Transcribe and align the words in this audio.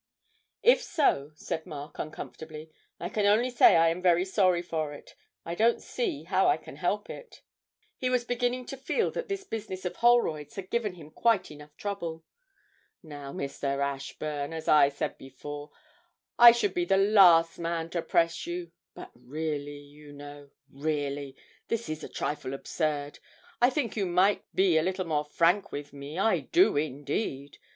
'If 0.63 0.81
so,' 0.81 1.31
said 1.35 1.67
Mark, 1.67 1.99
uncomfortably, 1.99 2.71
'I 2.99 3.09
can 3.09 3.27
only 3.27 3.51
say 3.51 3.75
I 3.75 3.89
am 3.89 4.01
very 4.01 4.25
sorry 4.25 4.63
for 4.63 4.93
it 4.93 5.13
I 5.45 5.53
don't 5.53 5.79
see 5.79 6.23
how 6.23 6.47
I 6.47 6.57
can 6.57 6.77
help 6.77 7.07
it.' 7.07 7.43
He 7.97 8.09
was 8.09 8.25
beginning 8.25 8.65
to 8.65 8.77
feel 8.77 9.11
that 9.11 9.27
this 9.27 9.43
business 9.43 9.85
of 9.85 9.97
Holroyd's 9.97 10.55
had 10.55 10.71
given 10.71 10.95
him 10.95 11.11
quite 11.11 11.43
trouble 11.77 12.13
enough. 12.15 12.21
'Now, 13.03 13.31
Mr. 13.31 13.77
Ashburn, 13.79 14.53
as 14.53 14.67
I 14.67 14.89
said 14.89 15.19
before, 15.19 15.69
I 16.39 16.51
should 16.51 16.73
be 16.73 16.83
the 16.85 16.97
last 16.97 17.59
man 17.59 17.91
to 17.91 18.01
press 18.01 18.47
you 18.47 18.71
but 18.95 19.11
really, 19.13 19.77
you 19.77 20.13
know, 20.13 20.49
really 20.71 21.35
this 21.67 21.89
is 21.89 22.03
a 22.03 22.09
trifle 22.09 22.55
absurd! 22.55 23.19
I 23.61 23.69
think 23.69 23.95
you 23.95 24.07
might 24.07 24.43
be 24.55 24.79
a 24.79 24.81
little 24.81 25.05
more 25.05 25.25
frank 25.25 25.71
with 25.71 25.93
me, 25.93 26.17
I 26.17 26.39
do 26.39 26.75
indeed. 26.75 27.59